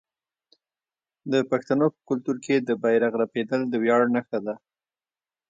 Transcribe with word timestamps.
د 1.31 1.33
پښتنو 1.51 1.85
په 1.93 1.99
کلتور 2.09 2.37
کې 2.45 2.55
د 2.57 2.69
بیرغ 2.83 3.13
رپیدل 3.23 3.61
د 3.67 3.73
ویاړ 3.83 4.01
نښه 4.15 4.39
ده. 4.45 4.55